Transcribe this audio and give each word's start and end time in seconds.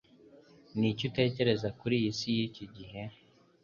Niki 0.77 1.03
utekereza 1.09 1.67
kuri 1.79 1.93
iyi 1.99 2.09
isi 2.13 2.27
y’iki 2.37 2.65
gihe? 2.75 3.01